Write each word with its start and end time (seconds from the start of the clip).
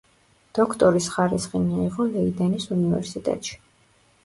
დოქტორის 0.59 1.09
ხარისხი 1.17 1.61
მიიღო 1.67 2.09
ლეიდენის 2.15 2.69
უნივერსიტეტში. 2.79 3.57